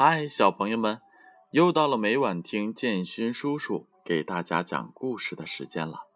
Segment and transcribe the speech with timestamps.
[0.00, 1.02] 嗨，小朋友们，
[1.50, 6.06] 又到了每晚听建勋叔叔给大家讲故事的时间了。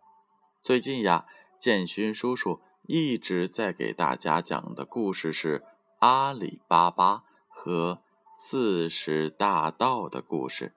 [0.61, 1.27] 最近呀，
[1.59, 5.65] 建勋叔叔一直在给大家讲的故事是
[5.99, 8.01] 阿里巴巴和
[8.39, 10.77] 四十大盗的故事。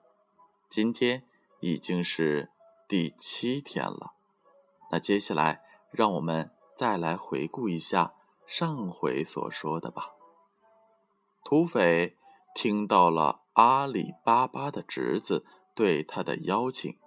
[0.68, 1.28] 今天
[1.60, 2.50] 已经是
[2.88, 4.14] 第七天了，
[4.92, 5.62] 那接下来
[5.92, 8.16] 让我们再来回顾一下
[8.48, 10.14] 上回所说的吧。
[11.44, 12.18] 土匪。
[12.56, 15.46] 听到了阿里巴巴的侄子
[15.76, 16.98] 对他的邀请，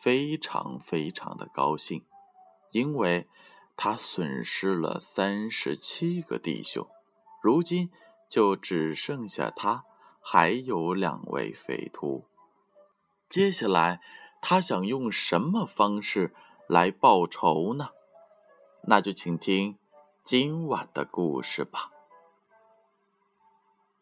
[0.00, 2.04] 非常非常的高兴，
[2.70, 3.26] 因为
[3.78, 6.86] 他损失了三十七个弟兄，
[7.40, 7.90] 如今
[8.28, 9.86] 就只剩下他，
[10.20, 12.26] 还有两位匪徒。
[13.26, 14.02] 接下来，
[14.42, 16.34] 他想用什么方式
[16.68, 17.88] 来报仇呢？
[18.82, 19.78] 那就请听
[20.24, 21.90] 今晚的故事吧。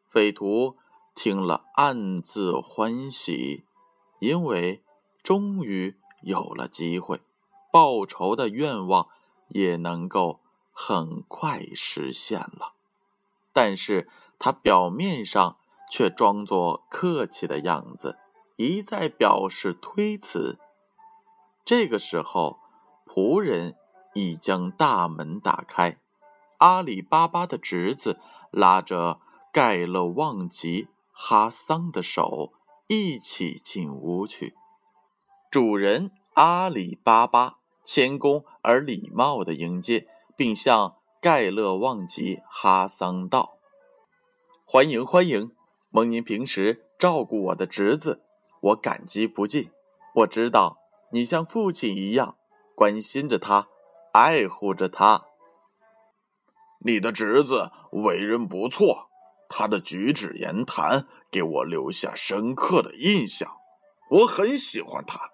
[0.08, 0.76] 匪徒。
[1.20, 3.64] 听了，暗自欢喜，
[4.20, 4.84] 因为
[5.24, 7.20] 终于有了机会，
[7.72, 9.08] 报仇的愿望
[9.48, 10.38] 也能够
[10.70, 12.74] 很快实现了。
[13.52, 14.08] 但是
[14.38, 15.56] 他表面上
[15.90, 18.16] 却装作客气的样子，
[18.54, 20.60] 一再表示推辞。
[21.64, 22.60] 这个时候，
[23.04, 23.74] 仆人
[24.14, 25.98] 已将大门打开，
[26.58, 28.20] 阿里巴巴的侄子
[28.52, 29.20] 拉着
[29.52, 30.86] 盖勒旺吉。
[31.20, 32.52] 哈桑的手
[32.86, 34.54] 一起进屋去。
[35.50, 43.58] 主人阿里巴巴谦恭而礼貌的迎接，并向盖勒旺吉哈桑道
[44.64, 45.50] ：“欢迎欢迎，
[45.90, 48.22] 蒙您平时照顾我的侄子，
[48.60, 49.72] 我感激不尽。
[50.14, 50.78] 我知道
[51.10, 52.38] 你像父亲一样
[52.76, 53.66] 关心着他，
[54.12, 55.24] 爱护着他。
[56.84, 59.06] 你的侄子为人不错。”
[59.48, 63.56] 他的举止言谈给我留下深刻的印象，
[64.10, 65.30] 我很喜欢他。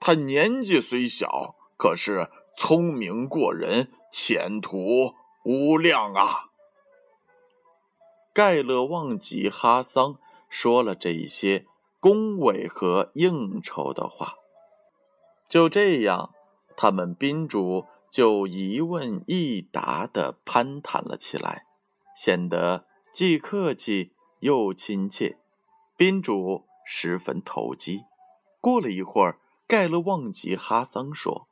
[0.00, 5.14] 他年纪虽小，可是聪明过人，前途
[5.44, 6.46] 无量啊！
[8.32, 11.66] 盖勒旺吉哈桑说了这一些
[12.00, 14.34] 恭维和应酬的话。
[15.48, 16.34] 就这样，
[16.76, 21.66] 他们宾主就一问一答的攀谈了起来，
[22.16, 22.86] 显得。
[23.14, 25.38] 既客气又亲切，
[25.96, 28.06] 宾主十分投机。
[28.60, 29.38] 过了一会儿，
[29.68, 31.46] 盖勒旺吉哈桑说：“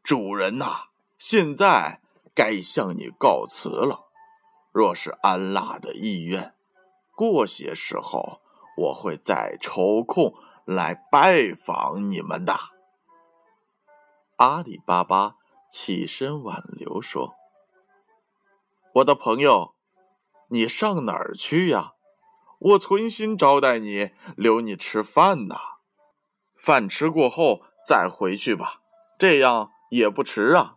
[0.00, 2.00] 主人呐，现在
[2.36, 4.06] 该向你告辞了。
[4.70, 6.54] 若是安拉的意愿，
[7.16, 8.40] 过些时候
[8.76, 10.32] 我会再抽空
[10.64, 12.56] 来拜访你们的。”
[14.38, 15.34] 阿里巴巴
[15.68, 17.34] 起身挽留说
[18.94, 19.74] ：“我的朋友。”
[20.48, 21.92] 你上哪儿去呀？
[22.60, 25.54] 我存心招待你，留你吃饭呢。
[26.56, 28.80] 饭吃过后再回去吧，
[29.16, 30.74] 这样也不迟啊。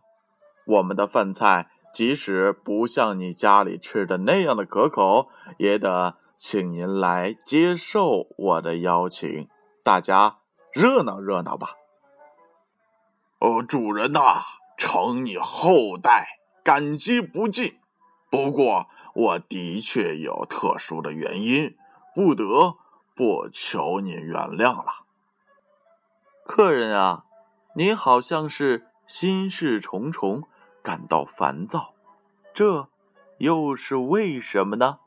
[0.64, 5.28] 我们的饭菜即使不像你家里吃的那样的可口，
[5.58, 9.48] 也得请您来接受我的邀请，
[9.82, 10.38] 大家
[10.72, 11.70] 热闹热闹吧。
[13.40, 14.44] 哦，主人呐，
[14.78, 17.80] 承你厚待，感激不尽。
[18.30, 18.86] 不过。
[19.14, 21.76] 我的确有特殊的原因，
[22.14, 22.76] 不得
[23.14, 25.04] 不求您原谅了。
[26.44, 27.24] 客人啊，
[27.74, 30.44] 您好像是心事重重，
[30.82, 31.94] 感到烦躁，
[32.54, 32.88] 这
[33.38, 34.98] 又是为什么呢？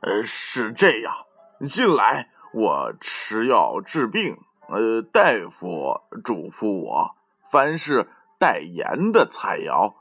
[0.00, 1.26] 呃，是这样，
[1.60, 7.14] 近来我吃药治病，呃，大夫嘱咐我，
[7.50, 8.08] 凡是
[8.38, 9.94] 带盐的菜肴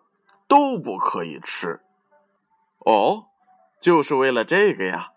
[0.47, 1.81] 都不可以吃。
[2.84, 3.28] 哦，
[3.80, 5.12] 就是为了这个呀，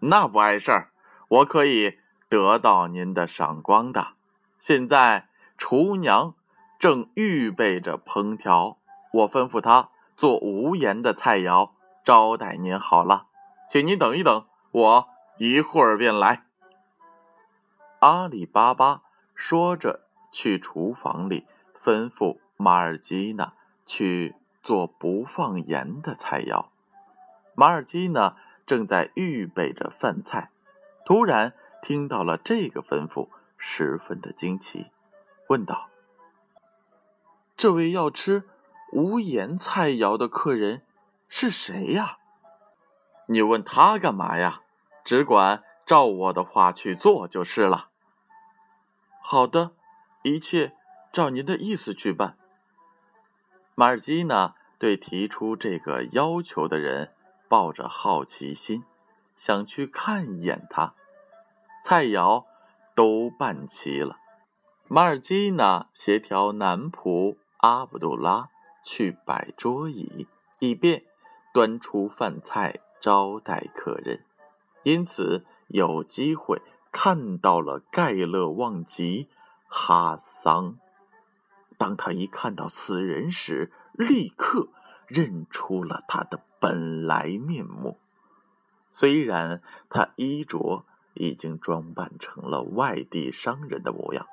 [0.00, 0.90] 那不碍事儿，
[1.28, 1.98] 我可以
[2.28, 4.08] 得到您的赏光的。
[4.56, 6.34] 现在厨娘
[6.78, 8.78] 正预备着烹调，
[9.12, 11.70] 我吩咐她做无盐的菜肴
[12.04, 13.26] 招待您好了，
[13.68, 15.08] 请您等一等，我
[15.38, 16.44] 一会儿便来。
[17.98, 19.02] 阿里巴巴
[19.34, 21.46] 说着，去厨房里
[21.76, 23.54] 吩咐马尔基娜
[23.84, 26.66] 去做不放盐的菜肴。
[27.58, 30.52] 马尔基呢，正在预备着饭菜，
[31.04, 34.92] 突然听到了这个吩咐，十分的惊奇，
[35.48, 35.88] 问道
[37.58, 38.44] ：“这位要吃
[38.92, 40.82] 无盐菜肴的客人
[41.26, 42.18] 是谁呀？
[43.26, 44.62] 你问他干嘛呀？
[45.02, 47.88] 只管照我的话去做就是了。”
[49.20, 49.72] 好的，
[50.22, 50.76] 一切
[51.10, 52.36] 照您的意思去办。
[53.74, 57.14] 马尔基呢，对提出这个要求的人。
[57.48, 58.84] 抱着好奇心，
[59.34, 60.94] 想去看一眼他。
[61.82, 62.44] 菜肴
[62.94, 64.18] 都办齐了，
[64.88, 68.50] 马尔基娜协调男仆阿卜杜拉
[68.84, 70.26] 去摆桌椅，
[70.58, 71.04] 以便
[71.52, 74.24] 端出饭菜招待客人。
[74.82, 79.28] 因此有机会看到了盖勒旺吉
[79.66, 80.78] 哈桑。
[81.76, 84.68] 当他一看到此人时，立刻
[85.06, 87.98] 认出了他的本来面目。
[88.90, 90.84] 虽然他衣着
[91.14, 94.26] 已经装扮成了外地商人的模样，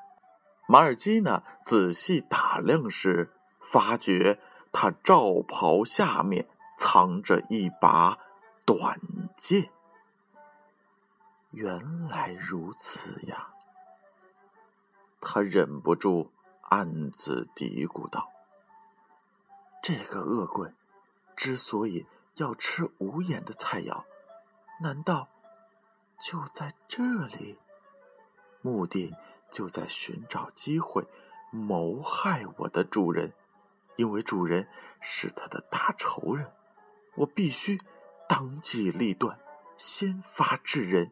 [0.67, 4.39] 马尔基娜仔细打量时，发觉
[4.71, 8.17] 他罩袍下面藏着一把
[8.65, 8.99] 短
[9.35, 9.69] 剑。
[11.51, 13.49] 原来如此呀！
[15.21, 16.31] 他忍不住
[16.61, 18.29] 暗自嘀咕道
[19.81, 20.75] ：“这个恶棍
[21.35, 24.03] 之所以要吃无眼的菜肴，
[24.81, 25.29] 难道
[26.19, 27.57] 就在这里？
[28.61, 29.15] 目的
[29.51, 31.07] 就在寻找机会
[31.51, 33.33] 谋害我的主人，
[33.95, 34.67] 因为主人
[35.01, 36.51] 是他的大仇人。
[37.15, 37.79] 我必须
[38.27, 39.39] 当机立断，
[39.77, 41.11] 先发制人。”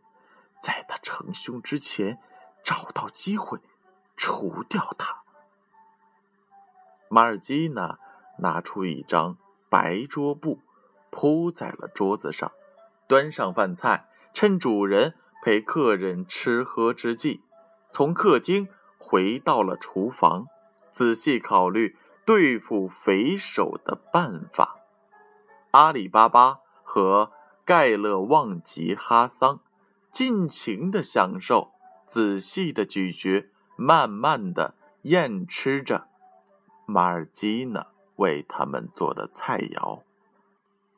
[0.63, 2.21] 在他成凶之前，
[2.63, 3.59] 找到机会
[4.15, 5.23] 除掉他。
[7.09, 7.99] 马尔基娜
[8.39, 9.37] 拿出一张
[9.69, 10.61] 白桌布，
[11.15, 12.51] 铺在了桌子上，
[13.07, 15.13] 端上饭菜，趁主人
[15.43, 17.43] 陪客人吃喝之际，
[17.91, 18.67] 从客厅
[18.97, 20.47] 回到了厨房，
[20.89, 21.95] 仔细考虑
[22.25, 24.79] 对付匪首的办法。
[25.69, 27.31] 阿里巴巴和
[27.63, 29.59] 盖勒旺吉哈桑。
[30.11, 31.71] 尽情的享受，
[32.05, 36.07] 仔细的咀嚼，慢慢的咽吃着
[36.85, 37.87] 马尔基娜
[38.17, 40.03] 为他们做的菜肴。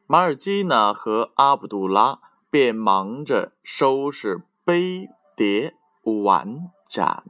[0.08, 2.20] 马尔基呢和阿卜杜拉
[2.50, 5.74] 便忙着收拾杯碟
[6.04, 7.24] 碗盏，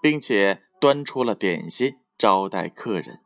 [0.00, 3.20] 并且端出了点心招待客人。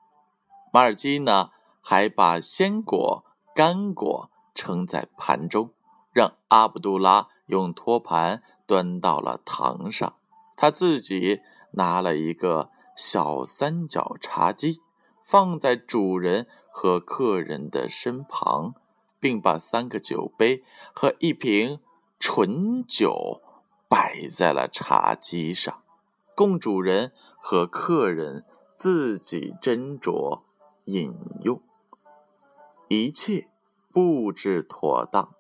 [0.73, 1.51] 马尔基呢
[1.83, 5.71] 还把鲜果、干果盛在盘中，
[6.13, 7.29] 让阿卜杜拉。
[7.51, 10.15] 用托盘端到了堂上，
[10.57, 11.41] 他自己
[11.73, 14.81] 拿了一个小三角茶几，
[15.21, 18.75] 放在主人和客人的身旁，
[19.19, 20.65] 并把三个酒杯
[20.95, 21.81] 和一瓶
[22.19, 23.43] 纯酒
[23.89, 25.83] 摆在了茶几上，
[26.35, 28.45] 供主人和客人
[28.75, 30.43] 自己斟酌
[30.85, 31.61] 饮用。
[32.89, 33.49] 一切
[33.93, 35.35] 布置妥当，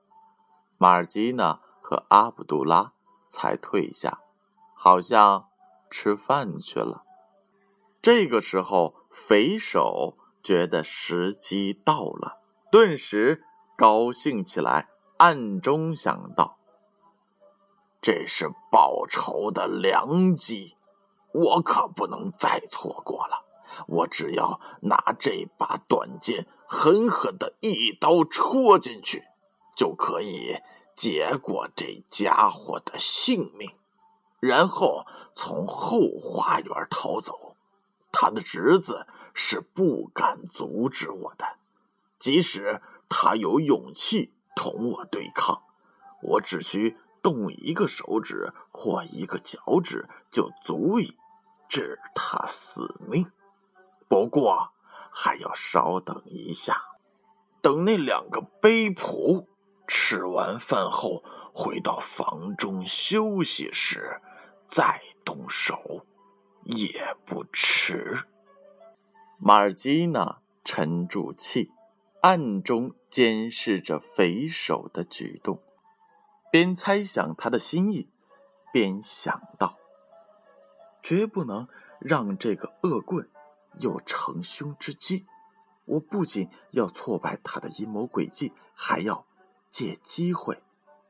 [0.78, 1.60] 马尔基娜。
[1.82, 2.92] 和阿卜杜拉
[3.26, 4.20] 才退下，
[4.76, 5.48] 好像
[5.90, 7.02] 吃饭去了。
[8.00, 12.38] 这个时候，匪首觉得时机到了，
[12.70, 13.44] 顿时
[13.76, 14.88] 高兴起来，
[15.18, 16.58] 暗中想到
[18.00, 20.76] ：“这是报仇的良机，
[21.32, 23.44] 我可不能再错过了。
[23.86, 29.24] 我只要拿这把短剑狠狠的一刀戳进去，
[29.76, 30.58] 就可以。”
[30.96, 33.70] 结果这家伙的性命，
[34.38, 37.56] 然后从后花园逃走。
[38.12, 41.58] 他的侄子是不敢阻止我的，
[42.18, 45.62] 即使他有勇气同我对抗，
[46.22, 51.16] 我只需动一个手指或一个脚趾，就足以
[51.68, 53.30] 致他死命。
[54.08, 54.72] 不过
[55.10, 56.82] 还要稍等一下，
[57.62, 59.46] 等那两个卑仆。
[59.92, 64.20] 吃完饭后，回到房中休息时，
[64.64, 66.06] 再动手
[66.62, 68.22] 也不迟。
[69.42, 71.72] 马尔基娜沉住气，
[72.20, 75.62] 暗中监视着匪首的举动，
[76.52, 78.10] 边猜想他的心意，
[78.70, 79.78] 边想到：
[81.02, 81.66] 绝不能
[81.98, 83.30] 让这个恶棍
[83.78, 85.24] 有成凶之机。
[85.86, 89.24] 我不仅要挫败他的阴谋诡计，还要……
[89.70, 90.62] 借机会，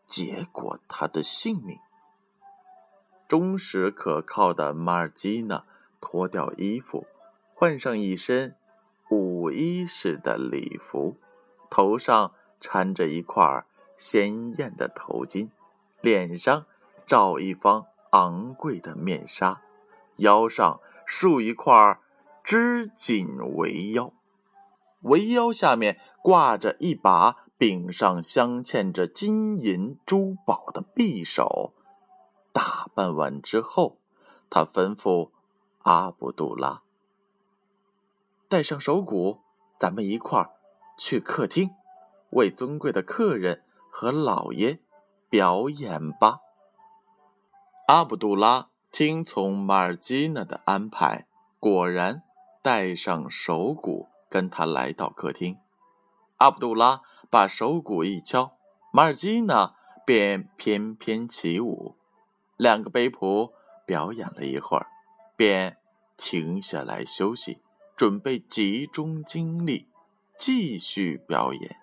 [0.07, 1.79] 结果他的性命。
[3.27, 5.65] 忠实可靠的马尔基娜
[6.01, 7.07] 脱掉衣服，
[7.61, 8.57] 换上一身
[9.11, 11.19] 舞衣式的礼服，
[11.69, 13.67] 头上缠着一块
[13.99, 15.50] 鲜艳的头巾，
[16.00, 16.64] 脸上
[17.07, 19.61] 罩一方昂贵的面纱，
[20.17, 22.00] 腰上束一块
[22.43, 24.11] 织锦围腰，
[25.02, 27.45] 围腰下面挂着一把。
[27.59, 31.75] 柄上镶嵌着金银珠宝的匕首，
[32.55, 33.99] 打扮完之后，
[34.49, 35.29] 他吩咐
[35.83, 36.81] 阿卜杜拉
[38.50, 39.38] ：“带上手鼓，
[39.78, 40.50] 咱们一块儿
[40.99, 41.71] 去客厅，
[42.30, 44.80] 为尊贵的客人和老爷
[45.28, 46.40] 表演吧。
[47.87, 51.28] 阿卜杜拉听从马尔基娜的安排，
[51.61, 52.25] 果然
[52.61, 55.57] 带上手鼓，跟他来到客厅。
[56.38, 58.57] 阿卜杜拉把手鼓一敲，
[58.92, 61.95] 马尔基娜便翩翩起舞。
[62.57, 63.52] 两个背仆
[63.87, 64.88] 表演了一会儿，
[65.37, 65.76] 便
[66.16, 67.62] 停下来休息，
[68.00, 69.87] 准备集中精力
[70.38, 71.76] 继续表演。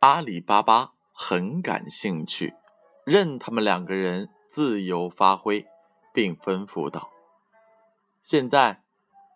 [0.00, 2.54] 阿里巴巴很感兴趣，
[3.06, 5.66] 任他们两个人自由发挥，
[6.12, 7.08] 并吩咐道
[8.20, 8.82] ：“现在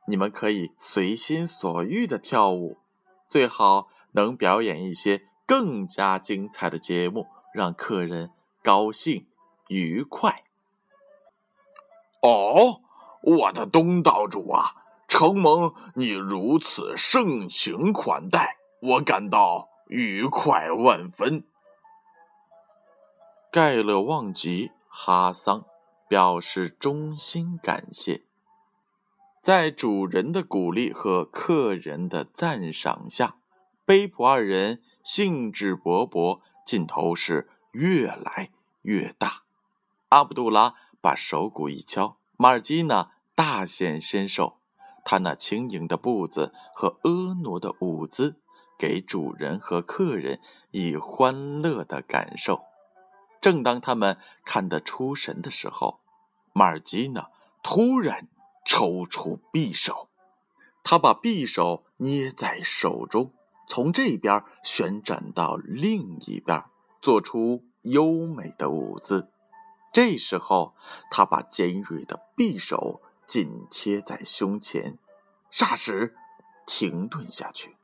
[0.06, 2.76] 你们可以随心所欲的跳舞，
[3.26, 9.26] 最好。”能表演一些更加精彩的节目，让客人高兴
[9.68, 10.44] 愉快。
[12.20, 12.82] 哦，
[13.22, 14.84] 我的东道主啊，
[15.18, 21.42] 承蒙你如此盛情款待，我感到愉快万分。
[23.50, 25.64] 盖勒旺吉哈桑
[26.06, 28.24] 表示衷心感谢，
[29.40, 33.36] 在主人的鼓励和客人的赞赏下。
[33.86, 38.50] 背仆二人兴致勃勃，劲头是越来
[38.82, 39.44] 越大。
[40.10, 44.58] 阿卜杜拉把手鼓一敲，马尔基娜大显身手。
[45.08, 48.40] 他那轻盈的步子和婀娜的舞姿，
[48.76, 50.40] 给主人和客人
[50.72, 52.64] 以欢乐的感受。
[53.40, 56.00] 正当他们看得出神的时候，
[56.52, 57.30] 马尔基娜
[57.62, 58.26] 突然
[58.64, 60.08] 抽出匕首，
[60.82, 63.32] 他把匕首捏在手中。
[63.68, 66.64] 从这边旋转到另一边，
[67.00, 69.30] 做出优美的舞姿。
[69.92, 70.74] 这时候，
[71.12, 74.98] 他把尖锐的匕首紧贴在胸前，
[75.52, 76.14] 霎时
[76.66, 77.76] 停顿下去，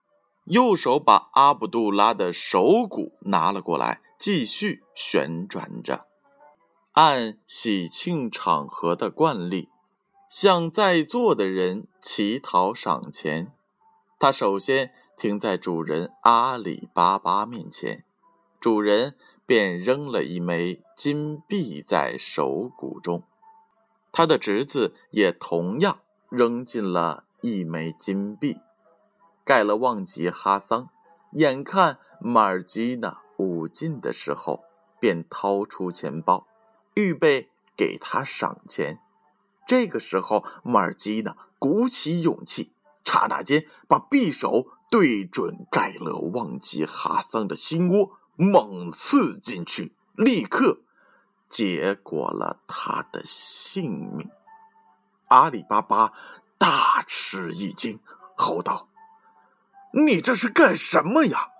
[0.44, 6.06] 右手把阿卜杜拉的手鼓拿了过来，继续旋转着，
[6.92, 9.68] 按喜庆场合的惯例，
[10.30, 13.52] 向在座的人乞讨赏钱。
[14.18, 14.92] 他首先。
[15.14, 18.04] 停在主人阿里巴巴面前，
[18.58, 19.14] 主人
[19.46, 23.22] 便扔了一枚金币在手鼓中，
[24.12, 28.58] 他的侄子也同样扔进了一枚金币。
[29.44, 30.90] 盖勒旺吉哈桑
[31.32, 34.62] 眼看马尔基娜舞尽的时候，
[35.00, 36.46] 便掏出钱包，
[36.94, 39.00] 预备给他赏钱。
[39.66, 42.70] 这个时候，马尔基娜鼓起勇气，
[43.02, 44.68] 刹那间把匕首。
[44.92, 50.81] 对准盖勒旺吉哈桑的心窝猛刺进去，立刻
[51.52, 54.30] 结果了他的性命。
[55.28, 56.14] 阿里巴巴
[56.56, 58.00] 大吃一惊，
[58.34, 58.88] 吼道
[59.92, 61.50] ：“你这是干什么呀？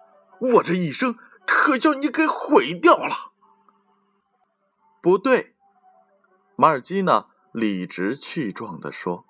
[0.41, 3.33] 我这一生可叫你给毁掉了！”
[5.03, 5.55] 不对，
[6.57, 9.27] 马尔基呢理直气壮地说：“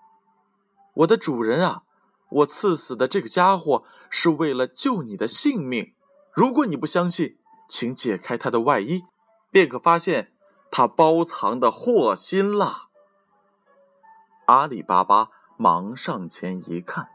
[0.94, 1.82] 我的主人啊！”
[2.30, 5.92] 我刺死的这个家伙是为了救你的性命。
[6.32, 7.36] 如果你不相信，
[7.68, 9.02] 请解开他的外衣，
[9.50, 10.32] 便可发现
[10.72, 12.88] 他包藏的祸心啦。
[14.46, 17.10] 阿里巴巴忙上前一看，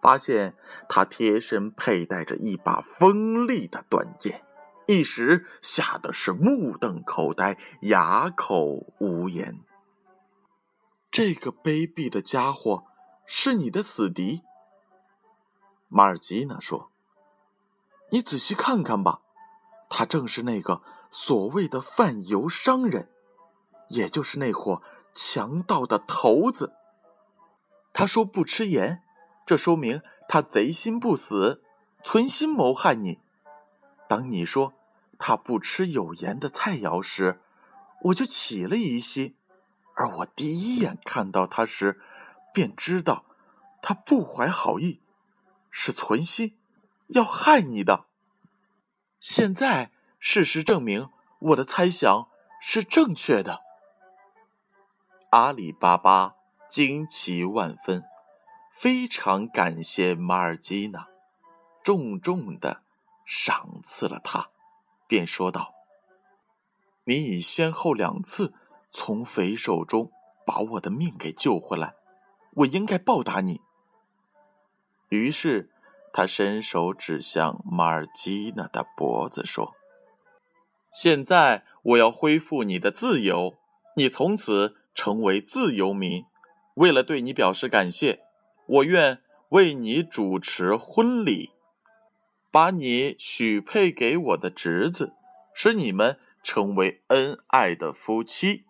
[0.00, 0.54] 发现
[0.88, 4.44] 他贴身佩戴着一把锋利的短剑，
[4.86, 9.64] 一时吓得是目瞪口呆，哑口无言。
[11.10, 12.84] 这个卑鄙的家伙
[13.26, 14.42] 是你的死敌。
[15.88, 16.92] 马尔基娜说
[18.10, 19.20] ：“你仔细看看吧，
[19.88, 23.10] 他正是那个所谓的贩油商人，
[23.88, 26.72] 也就是那伙强盗的头子。
[27.92, 29.02] 他说不吃盐，
[29.44, 31.62] 这说明他贼心不死，
[32.04, 33.18] 存心谋害你。
[34.08, 34.72] 当你说
[35.18, 37.40] 他不吃有盐的菜肴时，
[38.04, 39.34] 我就起了疑心，
[39.94, 42.00] 而我第一眼看到他时，
[42.54, 43.24] 便知道
[43.82, 45.00] 他不怀好意。”
[45.72, 46.58] 是存心
[47.08, 48.06] 要害你的。
[49.20, 51.08] 现在事实证明，
[51.38, 52.28] 我的猜想
[52.60, 53.62] 是正确的。
[55.30, 56.34] 阿里巴巴
[56.68, 58.04] 惊奇万分，
[58.70, 61.08] 非常感谢马尔基娜，
[61.82, 62.82] 重重的
[63.24, 64.50] 赏赐了他，
[65.06, 65.72] 便说道
[67.04, 68.52] ：“你已先后两次
[68.90, 70.12] 从匪手中
[70.44, 71.94] 把我的命给救回来，
[72.56, 73.62] 我应该报答你。”
[75.08, 75.72] 于是，
[76.12, 79.74] 他伸手指向马尔基娜的脖子，说
[80.92, 83.58] ：“现在我要恢复你的自由，
[83.96, 86.24] 你从此成为自由民。
[86.74, 88.20] 为了对你表示感谢，
[88.66, 91.50] 我愿为你主持婚礼，
[92.50, 95.14] 把你许配给我的侄子，
[95.54, 98.64] 使你们成为恩爱的夫妻。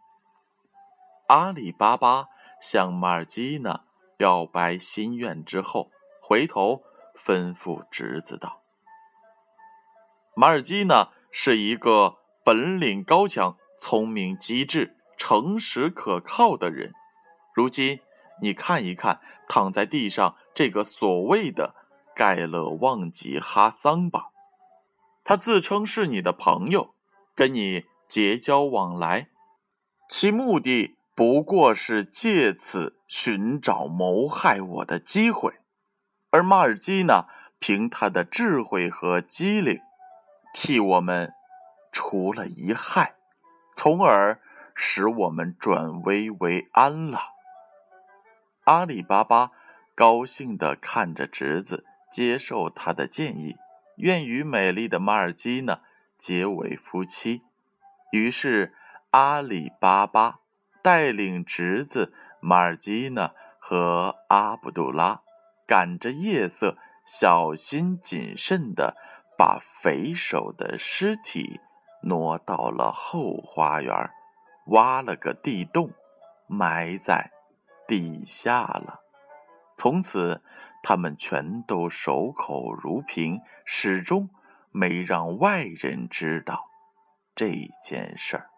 [1.29, 2.27] 阿里巴巴
[2.61, 3.85] 向马尔基娜
[4.17, 6.83] 表白心愿之后，回头
[7.17, 8.63] 吩咐侄子道
[10.35, 16.93] ：“马尔基娜是一个本领高强、聪明机智、诚实可靠的人。
[17.55, 18.01] 如今，
[18.43, 21.75] 你看一看躺在地上这个所谓的
[22.15, 24.31] 盖勒旺吉哈桑吧，
[25.25, 26.95] 他自称是你的朋友，
[27.35, 29.29] 跟你结交往来，
[30.09, 35.57] 其目的。”不过是借此寻找谋害我的机会，
[36.31, 37.27] 而马尔基呢，
[37.59, 39.81] 凭他的智慧和机灵，
[40.53, 41.33] 替我们
[41.93, 43.15] 除了一害，
[43.75, 44.41] 从而
[44.75, 47.21] 使我们转危为安了。
[48.65, 49.51] 阿里巴巴
[49.95, 53.57] 高兴地看着侄子接受他的建议，
[53.97, 55.81] 愿与美丽的马尔基呢
[56.19, 57.43] 结为夫妻。
[58.13, 58.75] 于是
[59.11, 60.41] 阿里巴巴。
[60.83, 65.21] 带领侄子马尔基娜和阿卜杜拉，
[65.67, 68.97] 赶着夜色，小心谨慎地
[69.41, 71.63] 把匪首的尸体
[72.03, 74.11] 挪到了后花园，
[74.67, 75.95] 挖了个地洞，
[76.47, 77.31] 埋在
[77.89, 79.01] 地下了。
[79.79, 80.43] 从此，
[80.83, 84.29] 他们全都守口如瓶，始终
[84.73, 86.67] 没让外人知道
[87.35, 87.51] 这
[87.83, 88.51] 件事儿。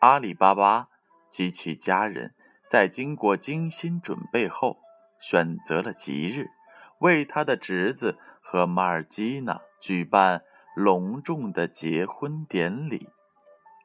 [0.00, 0.88] 阿里巴巴
[1.30, 2.34] 及其家人
[2.68, 4.76] 在经过精心准备后，
[5.18, 6.50] 选择了吉日，
[7.00, 10.42] 为他的侄子和马尔基娜举办
[10.74, 13.08] 隆重的结婚典礼。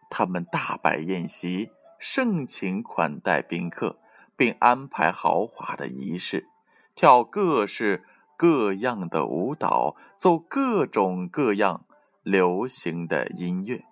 [0.10, 3.98] 他们大摆宴席，盛情款待宾客，
[4.38, 6.48] 并安排豪华的仪式，
[6.96, 8.06] 跳各式
[8.38, 11.86] 各样的舞蹈，奏各种各样
[12.24, 13.84] 流行的音乐，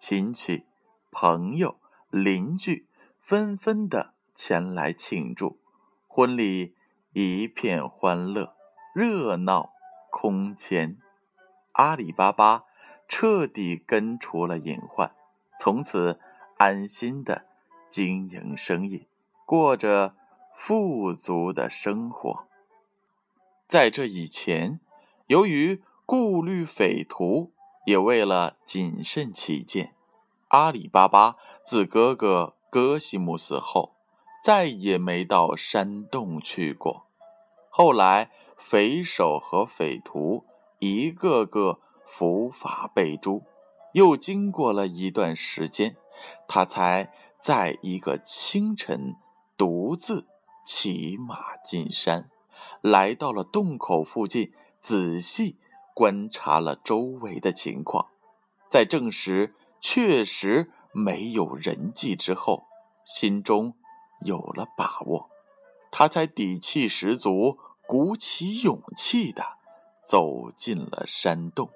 [0.00, 0.64] 亲戚。
[1.10, 2.86] 朋友、邻居
[3.18, 5.58] 纷纷的前来庆祝，
[6.06, 6.74] 婚礼
[7.20, 8.54] 一片欢乐，
[8.94, 9.72] 热闹
[10.08, 10.98] 空前。
[11.72, 12.62] 阿里巴巴
[13.08, 15.10] 彻底根除了隐患，
[15.58, 16.20] 从此
[16.58, 17.44] 安心的
[17.88, 19.08] 经营生意，
[19.44, 20.14] 过着
[20.54, 22.46] 富足的生活。
[23.66, 24.78] 在这以前，
[25.26, 27.50] 由于顾虑匪徒，
[27.84, 29.92] 也为了谨慎起见。
[30.50, 31.34] 阿里巴巴
[31.66, 33.96] 自哥哥戈西姆死后，
[34.40, 37.07] 再也没到山洞去过。
[37.80, 40.44] 后来，匪首和匪徒
[40.80, 43.44] 一个个伏法被诛，
[43.92, 45.96] 又经过了一段时间，
[46.48, 49.14] 他才在一个清晨
[49.56, 50.26] 独自
[50.66, 52.28] 骑马进山，
[52.80, 55.56] 来到了洞口附近，仔细
[55.94, 58.08] 观察了周围的情况，
[58.66, 59.54] 在证实。
[59.80, 62.64] 确实没有人迹之后，
[63.04, 63.74] 心中
[64.24, 65.30] 有了把握，
[65.92, 67.56] 他才底气十足、
[67.88, 69.56] 鼓起勇气的
[70.02, 71.70] 走进了山洞，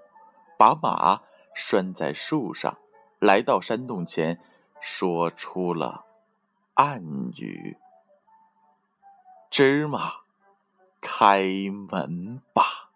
[0.59, 1.22] 把马
[1.55, 2.77] 拴在树上，
[3.18, 4.38] 来到山洞前，
[4.79, 6.05] 说出了
[6.75, 7.03] 暗
[7.38, 7.79] 语
[9.51, 10.16] ：“芝麻，
[11.01, 11.44] 开
[11.88, 12.90] 门吧。”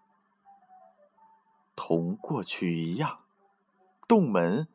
[1.75, 3.21] 同过去一样，
[4.07, 4.69] 洞门。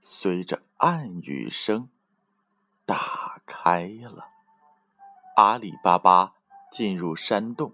[0.00, 1.88] 随着暗语声
[2.84, 4.28] 打开了，
[5.36, 6.34] 阿里巴巴
[6.72, 7.72] 进入山洞，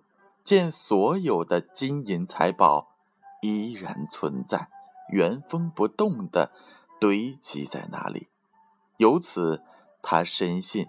[0.50, 2.88] 见所有的金银财宝
[3.40, 4.68] 依然存在，
[5.12, 6.50] 原封不动的
[6.98, 8.26] 堆积在那里。
[8.96, 9.62] 由此，
[10.02, 10.88] 他深信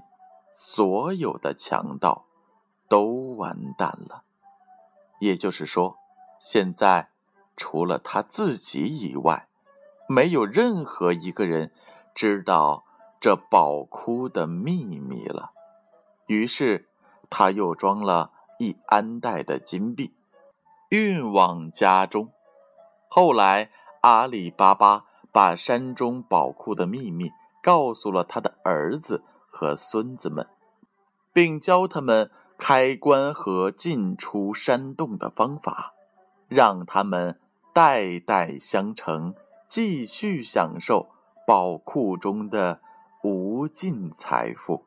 [0.51, 2.25] 所有的强盗
[2.89, 4.23] 都完蛋了。
[5.19, 5.99] 也就是说，
[6.39, 7.11] 现在
[7.55, 9.47] 除了他自己以外，
[10.07, 11.71] 没有任何一个人
[12.15, 12.83] 知道
[13.19, 15.51] 这宝库的秘密了。
[16.25, 16.89] 于是，
[17.29, 20.13] 他又装了一安袋的金币，
[20.89, 22.31] 运往家中。
[23.09, 23.71] 后来，
[24.01, 27.31] 阿里巴巴把山中宝库的秘密
[27.63, 30.47] 告诉了他的儿子和孙子们，
[31.33, 35.95] 并教他们开关和进出山洞的方法，
[36.47, 37.39] 让他们
[37.73, 39.33] 代代相承。
[39.67, 41.07] 继续享受
[41.47, 42.81] 宝库中的
[43.23, 44.85] 无尽财富。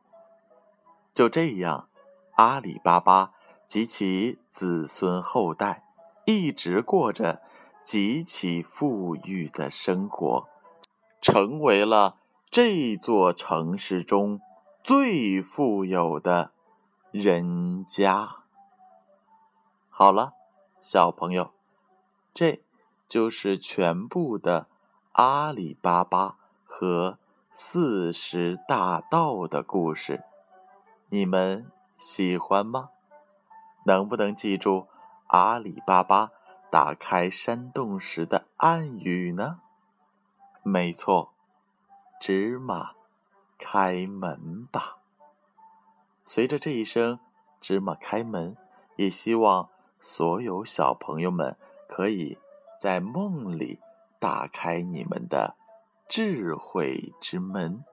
[1.12, 1.88] 就这样，
[2.34, 3.32] 阿里巴巴
[3.74, 5.82] 及其子孙后代
[6.26, 7.42] 一直过着
[7.82, 10.48] 极其富裕的生活，
[11.20, 12.14] 成为了
[12.48, 14.40] 这座城市中
[14.84, 16.52] 最富有的
[17.10, 18.44] 人家。
[19.90, 20.34] 好了，
[20.80, 21.50] 小朋友，
[22.32, 22.60] 这。
[23.08, 24.66] 就是全部的
[25.12, 27.18] 阿里巴巴和
[27.52, 30.22] 四十大盗的故事。
[31.10, 32.90] 你们喜欢吗？
[33.84, 34.88] 能不能记住
[35.28, 36.30] 阿里巴巴
[36.70, 39.60] 打开山洞时的暗语呢？
[40.62, 41.32] 没错，
[42.20, 42.92] 芝麻，
[43.58, 44.98] 开门吧。
[46.24, 47.20] 随着这一声
[47.60, 48.56] “芝麻开门”，
[48.96, 49.68] 也希望
[50.00, 52.38] 所有小朋友们可以
[52.80, 53.78] 在梦里
[54.18, 55.54] 打开你们的
[56.08, 57.84] 智慧之门。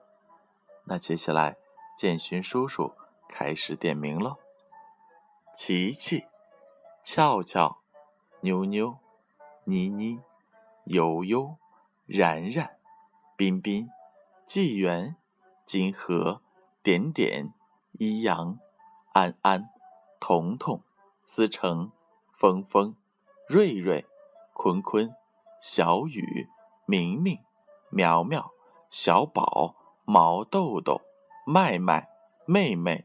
[0.84, 1.56] 那接下来，
[1.96, 2.94] 建勋叔叔
[3.28, 4.38] 开始点名喽：
[5.54, 6.24] 琪琪、
[7.02, 7.78] 俏俏、
[8.40, 8.98] 妞妞、
[9.64, 10.20] 妮妮、
[10.84, 11.56] 悠悠、
[12.06, 12.78] 然然、
[13.36, 13.88] 彬彬、
[14.44, 15.16] 纪元、
[15.66, 16.40] 金河、
[16.82, 17.52] 点点。
[17.98, 18.58] 一阳、
[19.12, 19.68] 安安、
[20.18, 20.82] 彤彤、
[21.22, 21.92] 思成、
[22.32, 22.96] 峰峰、
[23.46, 24.06] 瑞瑞、
[24.54, 25.14] 坤坤、
[25.60, 26.48] 小雨、
[26.86, 27.38] 明明、
[27.90, 28.50] 苗苗、
[28.90, 31.02] 小宝、毛豆豆、
[31.46, 32.08] 麦麦、
[32.46, 33.04] 妹妹、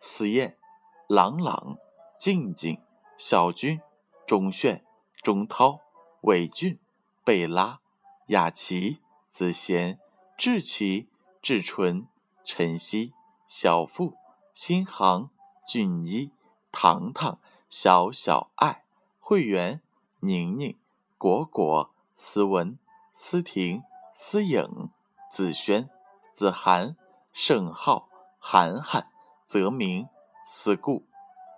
[0.00, 0.58] 思燕、
[1.08, 1.78] 朗朗、
[2.18, 2.80] 静静、
[3.16, 3.80] 小军、
[4.26, 4.84] 钟炫、
[5.22, 5.80] 钟涛、
[6.22, 6.78] 伟俊、
[7.24, 7.80] 贝拉、
[8.28, 9.98] 雅琪、子贤、
[10.36, 11.08] 志奇、
[11.40, 12.06] 志纯、
[12.44, 13.12] 晨曦。
[13.48, 14.14] 小付、
[14.54, 15.30] 新航、
[15.68, 16.32] 俊一、
[16.72, 17.38] 糖糖、
[17.70, 18.84] 小小爱、
[19.20, 19.80] 会员、
[20.18, 20.76] 宁宁、
[21.16, 22.76] 果果、思文、
[23.12, 23.84] 思婷、
[24.16, 24.90] 思颖、
[25.30, 25.88] 子轩、
[26.32, 26.96] 子涵、
[27.32, 28.08] 盛浩、
[28.40, 29.08] 涵涵、
[29.44, 30.08] 泽明、
[30.48, 31.02] 四顾、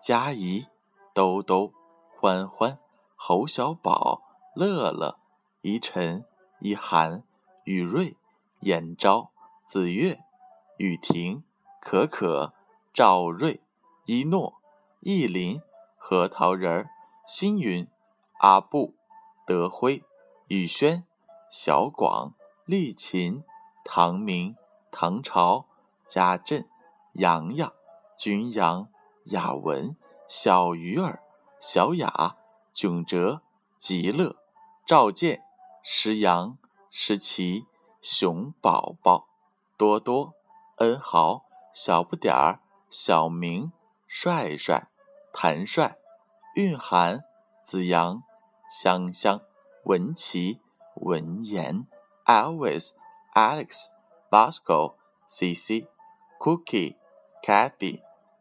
[0.01, 0.66] 佳怡、
[1.12, 1.74] 兜兜、
[2.16, 2.79] 欢欢、
[3.14, 4.22] 侯小宝、
[4.55, 5.18] 乐乐、
[5.61, 6.24] 依晨、
[6.61, 7.22] 一涵、
[7.64, 8.16] 雨瑞、
[8.61, 9.31] 严昭、
[9.66, 10.18] 子月、
[10.79, 11.44] 雨婷。
[11.81, 12.53] 可可、
[12.92, 13.62] 赵瑞、
[14.05, 14.61] 一诺、
[15.01, 15.62] 意林、
[15.96, 16.90] 核桃仁儿、
[17.27, 17.88] 星云、
[18.40, 18.94] 阿布、
[19.46, 20.05] 德辉、
[20.48, 21.05] 宇轩、
[21.51, 22.35] 小广、
[22.66, 23.42] 丽琴、
[23.85, 24.57] 唐明、
[24.90, 25.66] 唐朝、
[26.05, 26.68] 家振、
[27.12, 27.72] 洋洋、
[28.18, 28.88] 君阳、
[29.26, 31.22] 雅文、小鱼儿、
[31.61, 32.37] 小雅、
[32.74, 33.42] 囧哲、
[33.78, 34.35] 极乐、
[34.85, 35.40] 赵健、
[35.85, 36.59] 石阳、
[36.90, 37.64] 石奇、
[38.02, 39.28] 熊宝宝、
[39.76, 40.35] 多多、
[40.78, 42.59] 恩豪、小不点儿、
[42.90, 43.70] 小明、
[44.09, 44.88] 帅帅、
[45.33, 45.96] 谭帅、
[46.57, 47.22] 蕴涵、
[47.62, 48.24] 子阳、
[48.68, 49.40] 香香、
[49.85, 50.61] 文琪、
[50.96, 51.87] 文言、
[52.24, 52.90] Elvis、
[53.33, 53.90] Alex、
[54.28, 54.94] Bosco、
[55.28, 55.87] C C、
[56.40, 56.96] Cookie。
[57.42, 58.02] Cabby.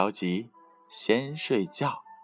[0.00, 0.48] 着急，
[0.88, 2.04] 先睡觉。